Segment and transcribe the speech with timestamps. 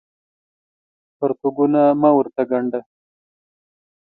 [1.17, 2.79] پرتوګونه مه ورته ګاڼډه